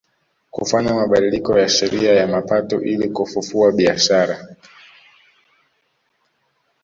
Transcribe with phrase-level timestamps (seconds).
[0.51, 4.55] Kufanya mabadiliko ya sheria ya mapato ili kufufua biashara